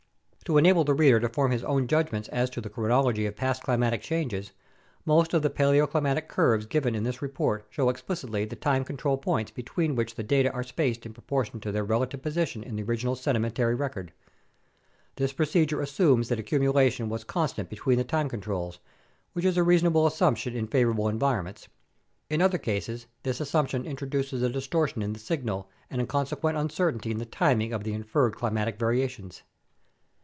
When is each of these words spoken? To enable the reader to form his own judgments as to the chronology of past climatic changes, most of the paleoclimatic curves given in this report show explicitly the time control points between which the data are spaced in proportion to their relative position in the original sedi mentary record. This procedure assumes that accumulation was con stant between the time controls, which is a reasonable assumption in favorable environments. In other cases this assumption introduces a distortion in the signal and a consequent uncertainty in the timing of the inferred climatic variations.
To 0.45 0.57
enable 0.57 0.83
the 0.83 0.93
reader 0.95 1.17
to 1.21 1.29
form 1.29 1.51
his 1.51 1.63
own 1.63 1.87
judgments 1.87 2.27
as 2.27 2.49
to 2.49 2.59
the 2.59 2.69
chronology 2.69 3.25
of 3.25 3.37
past 3.37 3.63
climatic 3.63 4.01
changes, 4.01 4.51
most 5.05 5.33
of 5.33 5.43
the 5.43 5.49
paleoclimatic 5.49 6.27
curves 6.27 6.65
given 6.65 6.93
in 6.93 7.03
this 7.05 7.21
report 7.21 7.65
show 7.69 7.87
explicitly 7.87 8.43
the 8.43 8.57
time 8.57 8.83
control 8.83 9.17
points 9.17 9.49
between 9.49 9.95
which 9.95 10.15
the 10.15 10.23
data 10.23 10.51
are 10.51 10.63
spaced 10.63 11.05
in 11.05 11.13
proportion 11.13 11.61
to 11.61 11.71
their 11.71 11.85
relative 11.85 12.21
position 12.21 12.63
in 12.63 12.75
the 12.75 12.83
original 12.83 13.15
sedi 13.15 13.39
mentary 13.39 13.75
record. 13.79 14.11
This 15.15 15.31
procedure 15.31 15.79
assumes 15.79 16.27
that 16.27 16.39
accumulation 16.39 17.07
was 17.07 17.23
con 17.23 17.47
stant 17.47 17.69
between 17.69 17.97
the 17.97 18.03
time 18.03 18.27
controls, 18.27 18.79
which 19.31 19.45
is 19.45 19.55
a 19.55 19.63
reasonable 19.63 20.05
assumption 20.05 20.53
in 20.53 20.67
favorable 20.67 21.07
environments. 21.07 21.69
In 22.29 22.41
other 22.41 22.57
cases 22.57 23.05
this 23.23 23.39
assumption 23.39 23.85
introduces 23.85 24.41
a 24.41 24.49
distortion 24.49 25.01
in 25.01 25.13
the 25.13 25.19
signal 25.19 25.69
and 25.89 26.01
a 26.01 26.05
consequent 26.05 26.57
uncertainty 26.57 27.09
in 27.09 27.19
the 27.19 27.25
timing 27.25 27.71
of 27.71 27.85
the 27.85 27.93
inferred 27.93 28.35
climatic 28.35 28.77
variations. 28.77 29.43